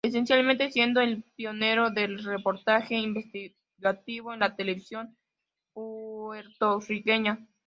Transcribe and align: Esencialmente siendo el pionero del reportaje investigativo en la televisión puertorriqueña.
Esencialmente 0.03 0.71
siendo 0.71 0.99
el 1.01 1.21
pionero 1.35 1.91
del 1.91 2.23
reportaje 2.23 2.95
investigativo 2.97 4.33
en 4.33 4.39
la 4.39 4.55
televisión 4.55 5.15
puertorriqueña. 5.73 7.45